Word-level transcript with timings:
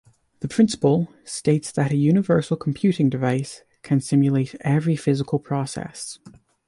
The 0.39 0.47
principle 0.47 1.13
states 1.25 1.71
that 1.73 1.91
a 1.91 1.95
universal 1.95 2.57
computing 2.57 3.07
device 3.07 3.61
can 3.83 3.99
simulate 4.01 4.55
every 4.61 4.95
physical 4.95 5.37
process. 5.37 6.17